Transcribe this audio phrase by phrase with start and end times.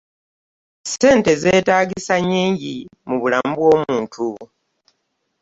[0.87, 2.75] Ssente zeetaagisa nnyingi
[3.07, 4.27] mu bulamu bw'omuntu.